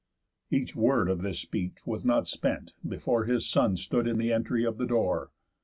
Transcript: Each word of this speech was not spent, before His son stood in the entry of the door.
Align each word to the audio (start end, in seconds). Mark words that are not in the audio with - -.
Each 0.49 0.75
word 0.75 1.09
of 1.09 1.21
this 1.21 1.37
speech 1.37 1.77
was 1.85 2.03
not 2.03 2.25
spent, 2.25 2.73
before 2.87 3.25
His 3.25 3.47
son 3.47 3.77
stood 3.77 4.07
in 4.07 4.17
the 4.17 4.33
entry 4.33 4.65
of 4.65 4.79
the 4.79 4.87
door. 4.87 5.29